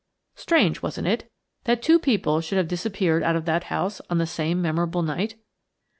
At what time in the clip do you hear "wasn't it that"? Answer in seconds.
0.81-1.83